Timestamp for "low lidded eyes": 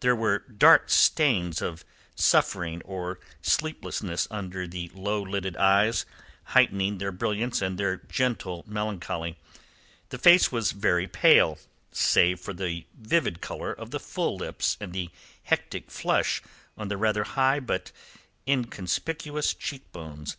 4.94-6.04